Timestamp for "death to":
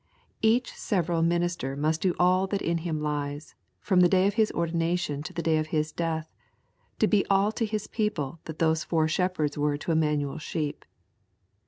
5.91-7.05